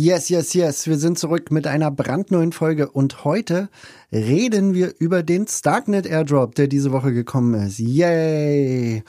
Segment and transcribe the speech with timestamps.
[0.00, 0.86] Yes, yes, yes.
[0.86, 3.68] Wir sind zurück mit einer brandneuen Folge und heute
[4.12, 7.80] reden wir über den Starknet Airdrop, der diese Woche gekommen ist.
[7.80, 9.02] Yay!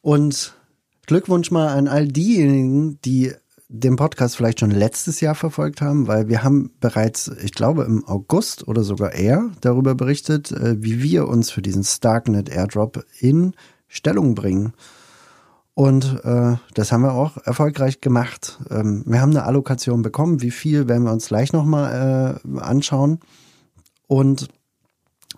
[0.00, 0.54] Und
[1.06, 3.32] Glückwunsch mal an all diejenigen, die
[3.68, 8.02] den Podcast vielleicht schon letztes Jahr verfolgt haben, weil wir haben bereits, ich glaube, im
[8.06, 13.52] August oder sogar eher darüber berichtet, äh, wie wir uns für diesen Starknet Airdrop in
[13.86, 14.72] Stellung bringen.
[15.76, 18.58] Und äh, das haben wir auch erfolgreich gemacht.
[18.70, 20.40] Ähm, wir haben eine Allokation bekommen.
[20.40, 23.20] Wie viel werden wir uns gleich nochmal äh, anschauen.
[24.06, 24.48] Und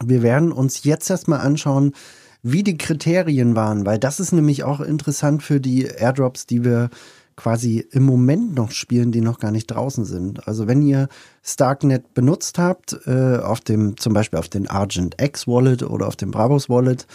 [0.00, 1.92] wir werden uns jetzt erstmal anschauen,
[2.44, 6.90] wie die Kriterien waren, weil das ist nämlich auch interessant für die Airdrops, die wir
[7.38, 10.48] quasi im Moment noch spielen, die noch gar nicht draußen sind.
[10.48, 11.08] Also wenn ihr
[11.40, 16.16] Starknet benutzt habt, äh, auf dem, zum Beispiel auf den Argent X Wallet oder auf
[16.16, 17.06] dem Bravos Wallet,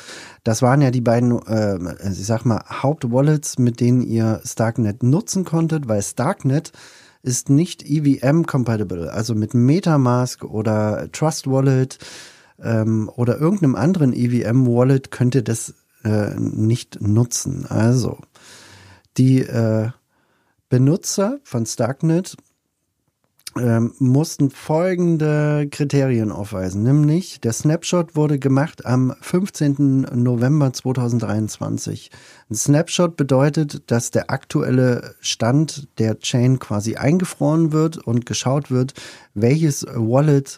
[0.46, 1.78] das waren ja die beiden, äh,
[2.10, 6.72] ich sag mal, Hauptwallets, mit denen ihr Starknet nutzen konntet, weil Starknet
[7.22, 11.98] ist nicht EVM-compatible, also mit Metamask oder Trust Wallet
[12.62, 15.74] ähm, oder irgendeinem anderen EVM-Wallet könnt ihr das
[16.06, 17.66] äh, nicht nutzen.
[17.68, 18.20] Also
[19.18, 19.90] die äh,
[20.74, 22.36] Benutzer von Starknet
[23.56, 30.08] ähm, mussten folgende Kriterien aufweisen, nämlich der Snapshot wurde gemacht am 15.
[30.16, 32.10] November 2023.
[32.50, 38.96] Ein Snapshot bedeutet, dass der aktuelle Stand der Chain quasi eingefroren wird und geschaut wird,
[39.36, 40.58] welches Wallet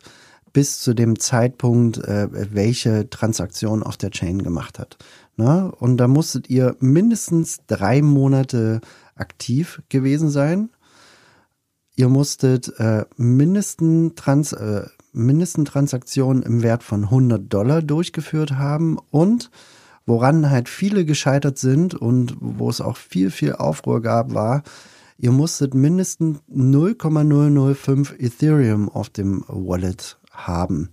[0.53, 4.97] bis zu dem Zeitpunkt äh, welche Transaktion auf der Chain gemacht hat.
[5.35, 5.65] Na?
[5.65, 8.79] Und da musstet ihr mindestens drei Monate
[9.15, 10.69] aktiv gewesen sein.
[11.95, 18.97] Ihr musstet äh, mindesten, Trans, äh, mindesten Transaktionen im Wert von 100 Dollar durchgeführt haben
[19.11, 19.49] und
[20.05, 24.63] woran halt viele gescheitert sind und wo es auch viel, viel Aufruhr gab, war,
[25.17, 30.89] ihr musstet mindestens 0,005 Ethereum auf dem Wallet haben.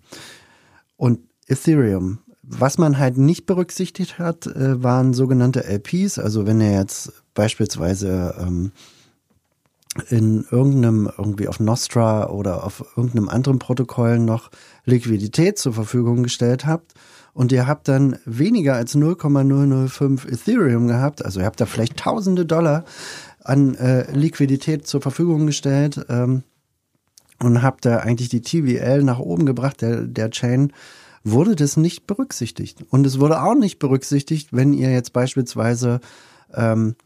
[0.96, 1.18] Und
[1.48, 6.18] Ethereum, was man halt nicht berücksichtigt hat, äh, waren sogenannte LPs.
[6.18, 8.72] Also wenn ihr jetzt beispielsweise ähm,
[10.08, 14.50] in irgendeinem, irgendwie auf Nostra oder auf irgendeinem anderen Protokoll noch
[14.84, 16.94] Liquidität zur Verfügung gestellt habt
[17.34, 22.46] und ihr habt dann weniger als 0,005 Ethereum gehabt, also ihr habt da vielleicht tausende
[22.46, 22.84] Dollar
[23.44, 26.42] an äh, Liquidität zur Verfügung gestellt ähm,
[27.42, 30.72] und habt da eigentlich die TVL nach oben gebracht, der, der Chain,
[31.24, 32.84] wurde das nicht berücksichtigt.
[32.90, 36.00] Und es wurde auch nicht berücksichtigt, wenn ihr jetzt beispielsweise
[36.52, 36.96] ähm,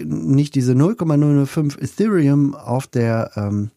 [0.00, 3.70] nicht diese 0,005 Ethereum auf der, ähm,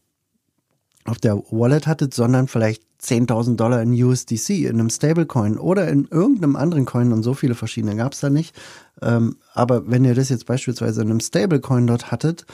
[1.05, 6.05] auf der Wallet hattet, sondern vielleicht 10.000 Dollar in USDC, in einem Stablecoin oder in
[6.05, 8.55] irgendeinem anderen Coin und so viele verschiedene gab es da nicht.
[9.01, 12.45] Ähm, aber wenn ihr das jetzt beispielsweise in einem Stablecoin dort hattet,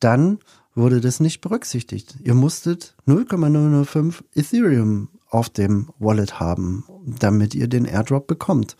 [0.00, 0.38] dann
[0.74, 2.16] wurde das nicht berücksichtigt.
[2.22, 8.76] Ihr musstet 0,005 Ethereum auf dem Wallet haben, damit ihr den Airdrop bekommt.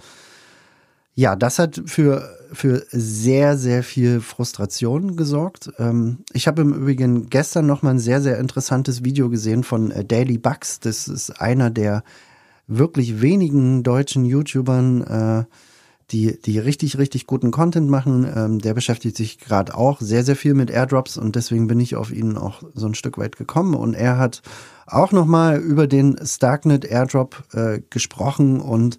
[1.14, 5.68] Ja, das hat für, für sehr, sehr viel Frustration gesorgt.
[5.78, 9.90] Ähm, ich habe im Übrigen gestern noch mal ein sehr, sehr interessantes Video gesehen von
[9.90, 10.78] äh, Daily Bugs.
[10.78, 12.04] Das ist einer der
[12.68, 15.44] wirklich wenigen deutschen YouTubern, äh,
[16.10, 18.26] die, die richtig, richtig guten Content machen.
[18.34, 21.96] Ähm, der beschäftigt sich gerade auch sehr, sehr viel mit Airdrops und deswegen bin ich
[21.96, 23.74] auf ihn auch so ein Stück weit gekommen.
[23.74, 24.42] Und er hat
[24.86, 28.98] auch noch mal über den Starknet Airdrop äh, gesprochen und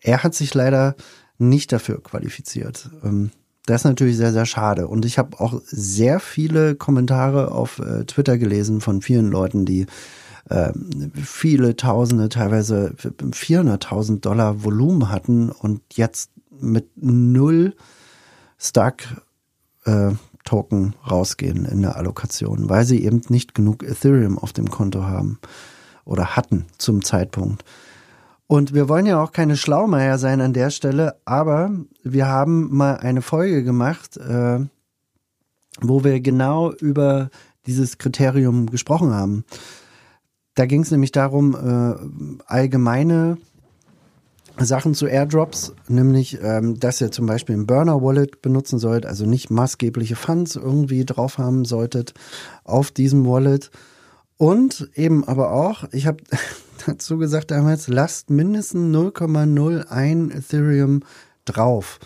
[0.00, 0.96] er hat sich leider
[1.38, 2.90] nicht dafür qualifiziert.
[3.04, 3.30] Ähm,
[3.66, 4.88] das ist natürlich sehr, sehr schade.
[4.88, 9.86] Und ich habe auch sehr viele Kommentare auf äh, Twitter gelesen von vielen Leuten, die
[11.22, 16.30] viele Tausende, teilweise 400.000 Dollar Volumen hatten und jetzt
[16.60, 17.74] mit null
[18.58, 19.22] Stark
[19.84, 20.12] äh,
[21.08, 25.38] rausgehen in der Allokation, weil sie eben nicht genug Ethereum auf dem Konto haben
[26.04, 27.64] oder hatten zum Zeitpunkt.
[28.48, 31.70] Und wir wollen ja auch keine Schlaumeier sein an der Stelle, aber
[32.02, 34.58] wir haben mal eine Folge gemacht, äh,
[35.80, 37.30] wo wir genau über
[37.66, 39.44] dieses Kriterium gesprochen haben.
[40.60, 43.38] Da ging es nämlich darum, äh, allgemeine
[44.58, 49.50] Sachen zu Airdrops, nämlich, ähm, dass ihr zum Beispiel ein Burner-Wallet benutzen sollt, also nicht
[49.50, 52.12] maßgebliche Funds irgendwie drauf haben solltet
[52.62, 53.70] auf diesem Wallet
[54.36, 56.18] Und eben aber auch, ich habe
[56.86, 61.04] dazu gesagt damals, lasst mindestens 0,01 Ethereum
[61.46, 62.00] drauf,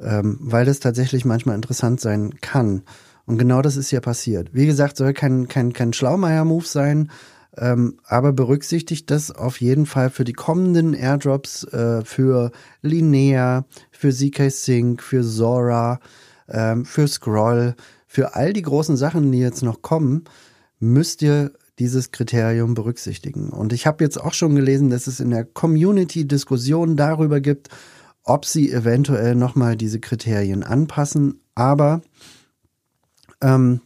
[0.00, 2.82] ähm, weil das tatsächlich manchmal interessant sein kann.
[3.26, 4.52] Und genau das ist ja passiert.
[4.52, 7.08] Wie gesagt, soll kein, kein, kein Schlaumeier-Move sein,
[7.56, 12.50] ähm, aber berücksichtigt das auf jeden Fall für die kommenden Airdrops äh, für
[12.80, 16.00] Linnea, für ZK Sync, für Zora,
[16.48, 17.74] ähm, für Scroll,
[18.06, 20.24] für all die großen Sachen, die jetzt noch kommen,
[20.78, 23.50] müsst ihr dieses Kriterium berücksichtigen.
[23.50, 27.68] Und ich habe jetzt auch schon gelesen, dass es in der Community Diskussionen darüber gibt,
[28.24, 31.40] ob sie eventuell nochmal diese Kriterien anpassen.
[31.54, 32.02] Aber
[33.40, 33.80] ähm,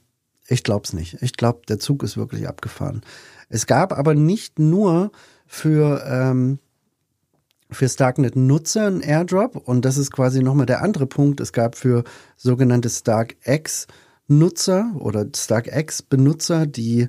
[0.48, 1.22] ich glaube es nicht.
[1.22, 3.02] Ich glaube, der Zug ist wirklich abgefahren.
[3.48, 5.12] Es gab aber nicht nur
[5.46, 6.58] für, ähm,
[7.70, 11.40] für Starknet-Nutzer einen Airdrop und das ist quasi nochmal der andere Punkt.
[11.40, 12.04] Es gab für
[12.36, 17.08] sogenannte StarkX-Nutzer oder StarkX-Benutzer die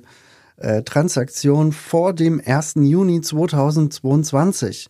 [0.56, 2.74] äh, Transaktion vor dem 1.
[2.76, 4.88] Juni 2022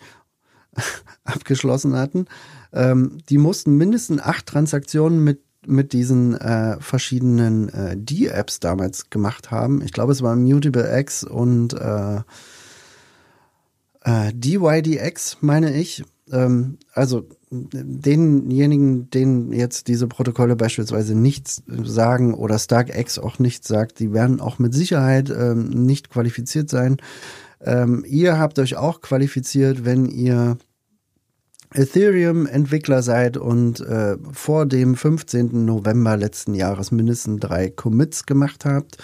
[1.25, 2.27] abgeschlossen hatten.
[2.73, 9.51] Ähm, die mussten mindestens acht Transaktionen mit mit diesen äh, verschiedenen äh, D-Apps damals gemacht
[9.51, 9.83] haben.
[9.83, 12.21] Ich glaube, es war Mutable X und äh,
[14.03, 16.05] äh, DYDX, meine ich.
[16.31, 24.01] Ähm, also denjenigen, denen jetzt diese Protokolle beispielsweise nichts sagen oder StarkX auch nichts sagt,
[24.01, 26.99] die werden auch mit Sicherheit ähm, nicht qualifiziert sein.
[27.61, 30.59] Ähm, ihr habt euch auch qualifiziert, wenn ihr
[31.75, 35.65] Ethereum-Entwickler seid und äh, vor dem 15.
[35.65, 38.99] November letzten Jahres mindestens drei Commits gemacht habt,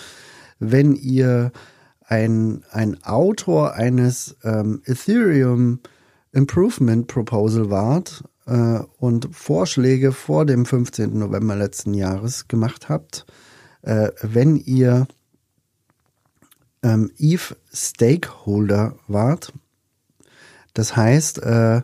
[0.59, 1.53] wenn ihr
[2.07, 5.81] ein, ein Autor eines ähm, Ethereum
[6.33, 11.19] Improvement Proposal wart äh, und Vorschläge vor dem 15.
[11.19, 13.27] November letzten Jahres gemacht habt,
[13.83, 15.07] äh, wenn ihr
[16.83, 19.53] ähm, ETH Stakeholder wart,
[20.75, 21.83] das heißt, äh,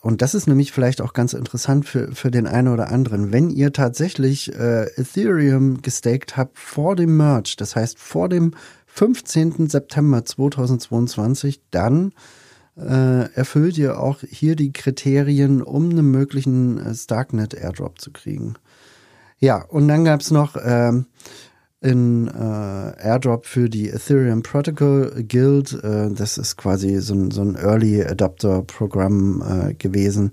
[0.00, 3.32] und das ist nämlich vielleicht auch ganz interessant für, für den einen oder anderen.
[3.32, 8.52] Wenn ihr tatsächlich äh, Ethereum gestaked habt vor dem Merge, das heißt vor dem
[8.86, 9.68] 15.
[9.68, 12.12] September 2022, dann
[12.78, 18.54] äh, erfüllt ihr auch hier die Kriterien, um einen möglichen äh, Starknet Airdrop zu kriegen.
[19.38, 21.06] Ja, und dann gab es noch ähm,
[21.80, 25.72] in äh, Airdrop für die Ethereum Protocol Guild.
[25.82, 30.32] Äh, das ist quasi so ein, so ein Early Adopter Programm äh, gewesen.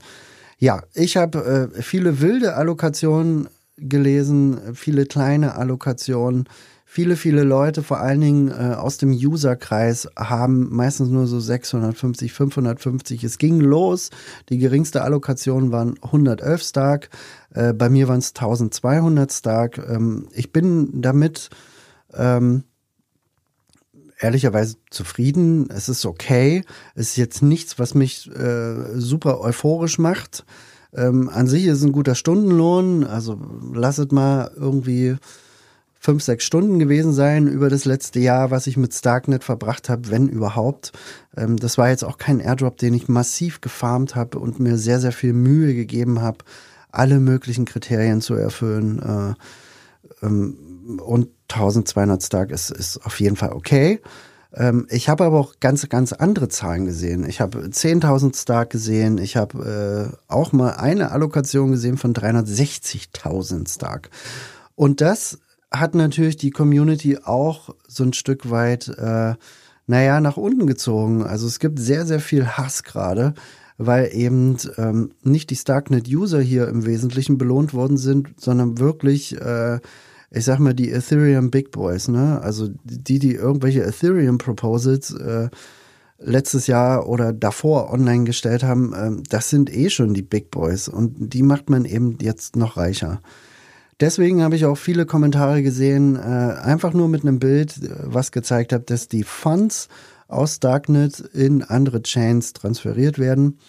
[0.59, 3.47] Ja, ich habe äh, viele wilde Allokationen
[3.77, 6.49] gelesen, viele kleine Allokationen.
[6.89, 12.31] Viele, viele Leute, vor allen Dingen äh, aus dem Userkreis, haben meistens nur so 650,
[12.31, 13.25] 550.
[13.25, 14.09] Es ging los.
[14.47, 17.09] Die geringste Allokation waren 111 Stark.
[17.53, 19.77] Äh, bei mir waren es 1200 Stark.
[19.77, 21.49] Ähm, ich bin damit
[22.13, 22.63] ähm,
[24.17, 25.69] ehrlicherweise zufrieden.
[25.69, 26.63] Es ist okay.
[26.95, 30.45] Es ist jetzt nichts, was mich äh, super euphorisch macht.
[30.93, 33.03] Ähm, an sich ist es ein guter Stundenlohn.
[33.03, 33.37] Also
[33.73, 35.17] lasset mal irgendwie
[35.99, 40.09] fünf, sechs Stunden gewesen sein über das letzte Jahr, was ich mit Starknet verbracht habe,
[40.09, 40.91] wenn überhaupt.
[41.35, 44.99] Ähm, das war jetzt auch kein Airdrop, den ich massiv gefarmt habe und mir sehr,
[44.99, 46.39] sehr viel Mühe gegeben habe,
[46.91, 48.99] alle möglichen Kriterien zu erfüllen.
[48.99, 54.01] Äh, ähm, und 1200 Stark ist, ist auf jeden Fall okay.
[54.53, 57.27] Ähm, ich habe aber auch ganz, ganz andere Zahlen gesehen.
[57.27, 59.17] Ich habe 10.000 Stark gesehen.
[59.17, 64.09] Ich habe äh, auch mal eine Allokation gesehen von 360.000 Stark.
[64.75, 65.39] Und das
[65.71, 69.35] hat natürlich die Community auch so ein Stück weit, äh,
[69.85, 71.23] naja, nach unten gezogen.
[71.23, 73.33] Also es gibt sehr, sehr viel Hass gerade,
[73.77, 79.79] weil eben ähm, nicht die Starknet-User hier im Wesentlichen belohnt worden sind, sondern wirklich, äh,
[80.31, 82.41] ich sag mal, die Ethereum Big Boys, ne?
[82.41, 85.49] Also die, die irgendwelche Ethereum Proposals äh,
[86.19, 90.87] letztes Jahr oder davor online gestellt haben, äh, das sind eh schon die Big Boys
[90.87, 93.21] und die macht man eben jetzt noch reicher.
[93.99, 98.71] Deswegen habe ich auch viele Kommentare gesehen, äh, einfach nur mit einem Bild, was gezeigt
[98.71, 99.87] hat, dass die Funds
[100.27, 103.59] aus Darknet in andere Chains transferiert werden.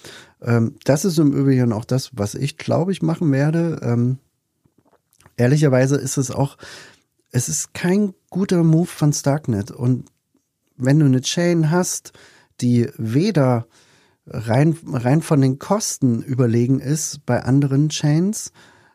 [0.43, 3.81] Ähm, das ist im Übrigen auch das, was ich glaube ich machen werde.
[3.83, 4.19] Ähm,
[5.37, 6.59] ehrlicherweise ist es auch,
[7.31, 9.71] es ist kein guter Move von Starknet.
[9.71, 10.07] Und
[10.77, 12.13] wenn du eine Chain hast,
[12.61, 13.67] die weder
[14.27, 18.53] rein, rein von den Kosten überlegen ist bei anderen Chains,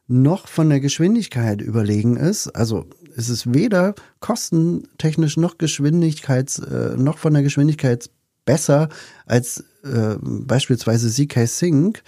[0.08, 2.48] noch von der Geschwindigkeit überlegen ist.
[2.50, 8.10] Also es ist weder kostentechnisch noch Geschwindigkeits, äh, noch von der Geschwindigkeit
[8.46, 8.90] besser
[9.26, 12.04] als äh, beispielsweise ZK Sync,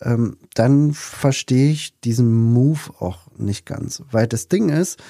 [0.00, 4.02] ähm, dann verstehe ich diesen Move auch nicht ganz.
[4.10, 5.02] Weil das Ding ist,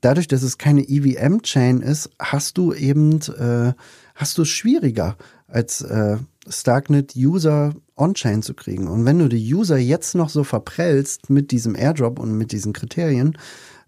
[0.00, 3.72] dadurch, dass es keine EVM-Chain ist, hast du eben, äh,
[4.14, 5.16] hast du es schwieriger
[5.54, 6.16] als äh,
[6.48, 8.88] Starknet-User on-chain zu kriegen.
[8.88, 12.72] Und wenn du die User jetzt noch so verprellst mit diesem Airdrop und mit diesen
[12.72, 13.38] Kriterien,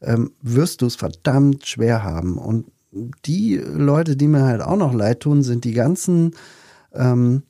[0.01, 2.39] ähm, wirst du es verdammt schwer haben.
[2.39, 2.67] Und
[3.25, 6.37] die Leute, die mir halt auch noch leid tun, sind die ganzen,
[6.95, 7.43] ähm,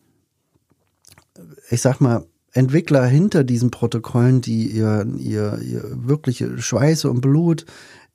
[1.68, 7.66] ich sag mal, Entwickler hinter diesen Protokollen, die ihr, ihr, ihr wirkliche Schweiße und Blut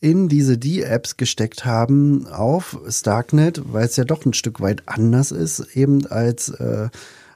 [0.02, 5.32] in diese D-Apps gesteckt haben auf Starknet, weil es ja doch ein Stück weit anders
[5.32, 6.90] ist, eben als, äh,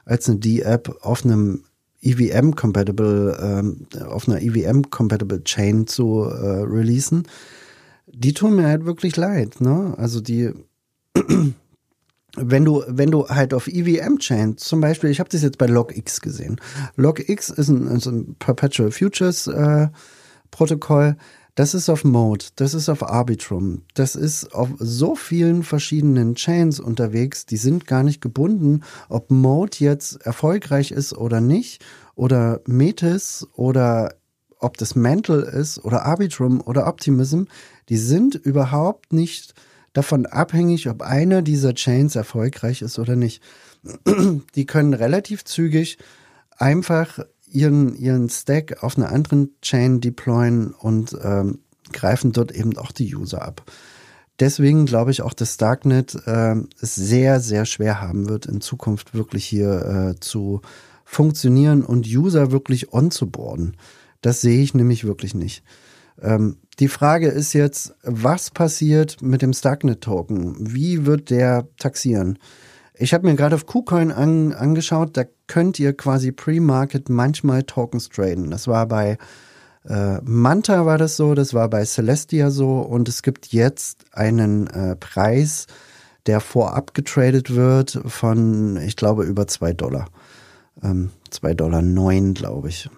[0.04, 1.62] als eine D-App auf einem
[2.02, 7.28] EVM-compatible, ähm, auf einer EVM-compatible Chain zu äh, releasen.
[8.12, 9.94] Die tun mir halt wirklich leid, ne?
[9.96, 10.52] Also die
[12.36, 16.20] wenn du, wenn du halt auf EVM-Chain, zum Beispiel, ich habe das jetzt bei LogX
[16.20, 16.60] gesehen.
[16.96, 19.88] LogX ist ein, ist ein Perpetual Futures äh,
[20.50, 21.16] Protokoll.
[21.56, 26.78] Das ist auf Mode, das ist auf Arbitrum, das ist auf so vielen verschiedenen Chains
[26.78, 31.82] unterwegs, die sind gar nicht gebunden, ob Mode jetzt erfolgreich ist oder nicht,
[32.14, 34.16] oder Metis oder
[34.58, 37.44] ob das Mantle ist oder Arbitrum oder Optimism,
[37.88, 39.54] die sind überhaupt nicht
[39.94, 43.42] davon abhängig, ob einer dieser Chains erfolgreich ist oder nicht.
[44.54, 45.96] Die können relativ zügig
[46.58, 51.60] einfach ihren, ihren Stack auf einer anderen Chain deployen und ähm,
[51.92, 53.64] greifen dort eben auch die User ab.
[54.38, 59.14] Deswegen glaube ich auch, dass Darknet äh, es sehr, sehr schwer haben wird, in Zukunft
[59.14, 60.60] wirklich hier äh, zu
[61.04, 63.76] funktionieren und User wirklich on zu boarden.
[64.20, 65.62] Das sehe ich nämlich wirklich nicht.
[66.20, 70.56] Ähm, die Frage ist jetzt, was passiert mit dem Starknet-Token?
[70.58, 72.38] Wie wird der taxieren?
[72.98, 78.08] Ich habe mir gerade auf KuCoin an, angeschaut, da könnt ihr quasi Pre-Market manchmal Tokens
[78.08, 78.50] traden.
[78.50, 79.18] Das war bei
[79.84, 84.66] äh, Manta war das so, das war bei Celestia so und es gibt jetzt einen
[84.68, 85.66] äh, Preis,
[86.26, 90.08] der vorab getradet wird von, ich glaube, über zwei Dollar.
[90.82, 92.88] Ähm, zwei Dollar neun, glaube ich.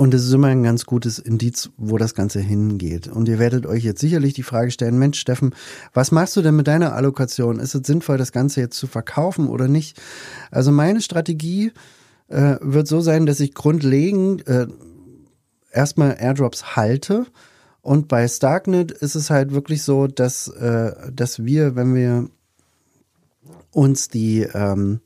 [0.00, 3.08] Und es ist immer ein ganz gutes Indiz, wo das Ganze hingeht.
[3.08, 5.56] Und ihr werdet euch jetzt sicherlich die Frage stellen, Mensch, Steffen,
[5.92, 7.58] was machst du denn mit deiner Allokation?
[7.58, 10.00] Ist es sinnvoll, das Ganze jetzt zu verkaufen oder nicht?
[10.52, 11.72] Also meine Strategie
[12.28, 14.68] äh, wird so sein, dass ich grundlegend äh,
[15.72, 17.26] erstmal Airdrops halte.
[17.82, 22.28] Und bei Starknet ist es halt wirklich so, dass, äh, dass wir, wenn wir
[23.72, 25.00] uns die, ähm,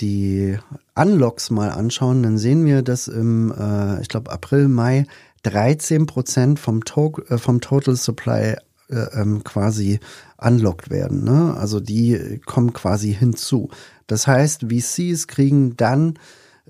[0.00, 0.58] die
[0.94, 5.06] Unlocks mal anschauen, dann sehen wir, dass im, äh, ich glaube, April, Mai
[5.42, 8.56] 13 Prozent vom, to äh, vom Total Supply
[8.88, 10.00] äh, ähm, quasi
[10.38, 11.24] unlocked werden.
[11.24, 11.56] Ne?
[11.56, 13.70] Also die kommen quasi hinzu.
[14.06, 16.18] Das heißt, VCs kriegen dann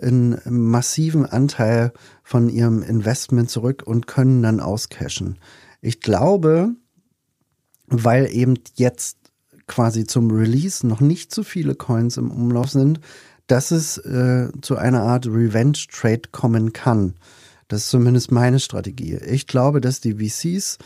[0.00, 5.38] einen massiven Anteil von ihrem Investment zurück und können dann auscashen.
[5.80, 6.74] Ich glaube,
[7.86, 9.18] weil eben jetzt
[9.70, 12.98] quasi zum Release noch nicht so viele Coins im Umlauf sind,
[13.46, 17.14] dass es äh, zu einer Art Revenge-Trade kommen kann.
[17.68, 19.14] Das ist zumindest meine Strategie.
[19.14, 20.78] Ich glaube, dass die VCs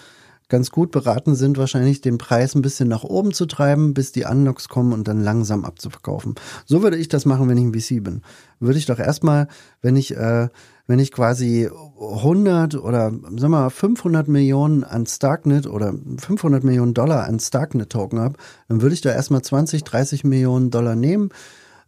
[0.48, 4.24] ganz gut beraten sind, wahrscheinlich den Preis ein bisschen nach oben zu treiben, bis die
[4.24, 6.34] Unlocks kommen und dann langsam abzuverkaufen.
[6.66, 8.22] So würde ich das machen, wenn ich ein VC bin.
[8.60, 9.48] Würde ich doch erstmal,
[9.80, 10.48] wenn ich, äh,
[10.86, 16.92] wenn ich quasi 100 oder sagen wir mal 500 Millionen an Starknet oder 500 Millionen
[16.92, 18.36] Dollar an Starknet Token habe,
[18.68, 21.30] dann würde ich da erstmal 20, 30 Millionen Dollar nehmen,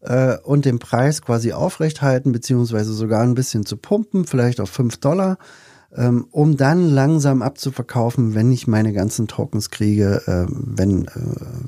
[0.01, 4.99] äh, und den Preis quasi aufrechthalten, beziehungsweise sogar ein bisschen zu pumpen, vielleicht auf 5
[4.99, 5.39] Dollar,
[5.95, 11.11] ähm, um dann langsam abzuverkaufen, wenn ich meine ganzen Tokens kriege, äh, wenn, äh,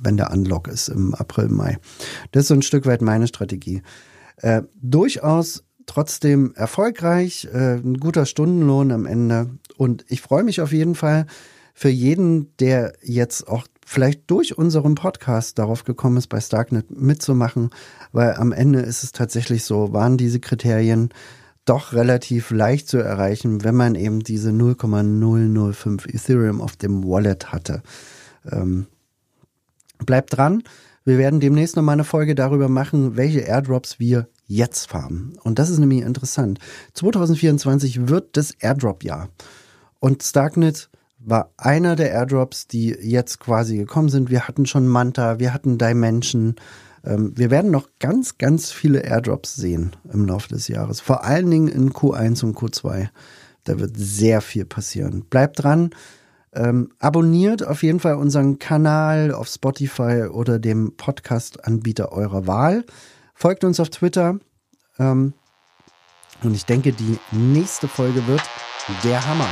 [0.02, 1.78] wenn der Unlock ist im April, Mai.
[2.32, 3.82] Das ist so ein Stück weit meine Strategie.
[4.37, 9.50] Äh, durchaus trotzdem erfolgreich, äh, ein guter Stundenlohn am Ende.
[9.76, 11.26] Und ich freue mich auf jeden Fall
[11.75, 17.70] für jeden, der jetzt auch vielleicht durch unseren Podcast darauf gekommen ist, bei Starknet mitzumachen,
[18.12, 21.08] weil am Ende ist es tatsächlich so, waren diese Kriterien
[21.68, 27.82] doch relativ leicht zu erreichen, wenn man eben diese 0,005 Ethereum auf dem Wallet hatte.
[28.50, 28.87] Ähm,
[30.04, 30.62] bleibt dran.
[31.04, 35.38] Wir werden demnächst nochmal eine Folge darüber machen, welche Airdrops wir jetzt farmen.
[35.42, 36.58] Und das ist nämlich interessant.
[36.94, 39.28] 2024 wird das Airdrop-Jahr.
[40.00, 44.30] Und Starknet war einer der Airdrops, die jetzt quasi gekommen sind.
[44.30, 46.56] Wir hatten schon Manta, wir hatten Dimension.
[47.05, 51.00] Ähm, wir werden noch ganz, ganz viele Airdrops sehen im Laufe des Jahres.
[51.00, 53.09] Vor allen Dingen in Q1 und Q2.
[53.64, 55.25] Da wird sehr viel passieren.
[55.28, 55.90] Bleibt dran.
[56.55, 62.85] Ähm, abonniert auf jeden Fall unseren Kanal auf Spotify oder dem Podcast-Anbieter eurer Wahl.
[63.35, 64.38] Folgt uns auf Twitter.
[64.99, 65.35] Ähm,
[66.43, 68.43] und ich denke, die nächste Folge wird
[69.05, 69.49] der Hammer.